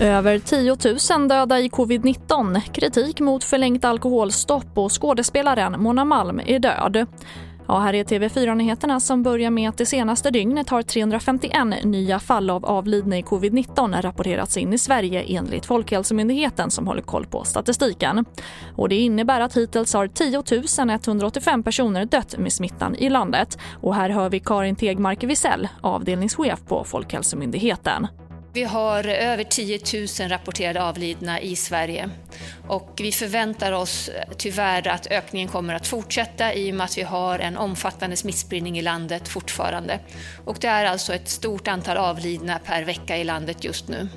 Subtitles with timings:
[0.00, 0.76] Över 10
[1.18, 7.06] 000 döda i covid-19, kritik mot förlängt alkoholstopp och skådespelaren Mona Malm är död.
[7.68, 12.50] Ja, här är TV4-nyheterna som börjar med att det senaste dygnet har 351 nya fall
[12.50, 18.24] av avlidna i covid-19 rapporterats in i Sverige enligt Folkhälsomyndigheten som håller koll på statistiken.
[18.76, 20.42] Och det innebär att hittills har 10
[21.04, 23.58] 185 personer dött med smittan i landet.
[23.80, 28.06] Och här hör vi Karin Tegmark Wisell, avdelningschef på Folkhälsomyndigheten.
[28.54, 29.80] Vi har över 10
[30.20, 32.10] 000 rapporterade avlidna i Sverige
[32.68, 37.02] och vi förväntar oss tyvärr att ökningen kommer att fortsätta i och med att vi
[37.02, 40.00] har en omfattande smittspridning i landet fortfarande.
[40.44, 44.08] Och det är alltså ett stort antal avlidna per vecka i landet just nu.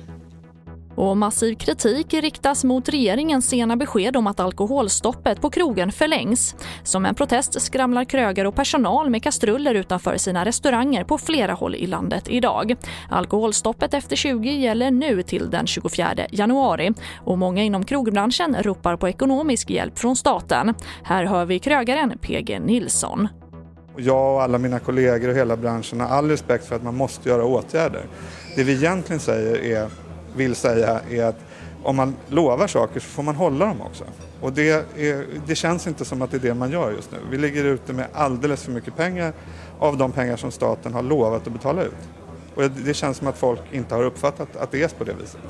[0.96, 6.54] Och massiv kritik riktas mot regeringens sena besked om att alkoholstoppet på krogen förlängs.
[6.82, 11.74] Som en protest skramlar krögare och personal med kastruller utanför sina restauranger på flera håll
[11.74, 12.76] i landet idag.
[13.10, 16.92] Alkoholstoppet efter 20 gäller nu till den 24 januari
[17.24, 20.74] och många inom krogbranschen ropar på ekonomisk hjälp från staten.
[21.02, 23.28] Här hör vi krögaren PG Nilsson.
[23.96, 27.28] Jag och alla mina kollegor och hela branschen har all respekt för att man måste
[27.28, 28.06] göra åtgärder.
[28.56, 29.88] Det vi egentligen säger är
[30.36, 31.38] vill säga är att
[31.82, 34.04] om man lovar saker så får man hålla dem också.
[34.40, 37.18] Och det, är, det känns inte som att det är det man gör just nu.
[37.30, 39.32] Vi ligger ute med alldeles för mycket pengar
[39.78, 42.08] av de pengar som staten har lovat att betala ut.
[42.54, 45.40] Och det känns som att folk inte har uppfattat att det är på det viset.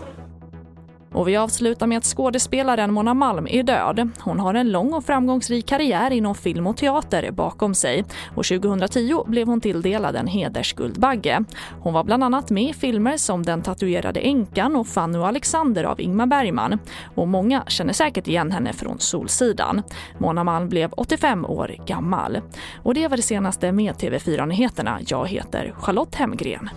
[1.13, 4.09] Och vi avslutar med att skådespelaren Mona Malm är död.
[4.19, 8.05] Hon har en lång och framgångsrik karriär inom film och teater bakom sig.
[8.35, 11.45] Och 2010 blev hon tilldelad en hedersguldbagge.
[11.81, 15.85] Hon var bland annat med i filmer som Den tatuerade änkan och Fanny och Alexander
[15.85, 16.79] av Ingmar Bergman.
[17.15, 19.83] Och många känner säkert igen henne från Solsidan.
[20.19, 22.41] Mona Malm blev 85 år gammal.
[22.83, 24.99] Och det var det senaste med TV4 Nyheterna.
[25.07, 26.71] Jag heter Charlotte Hemgren.